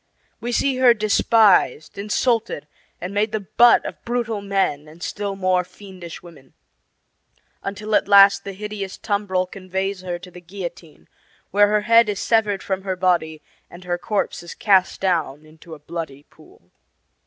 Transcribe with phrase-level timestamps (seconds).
[0.39, 2.65] We see her despised, insulted,
[2.99, 6.53] and made the butt of brutal men and still more fiendish women;
[7.61, 11.07] until at last the hideous tumbrel conveys her to the guillotine,
[11.51, 15.75] where her head is severed from her body and her corpse is cast down into
[15.75, 16.71] a bloody pool.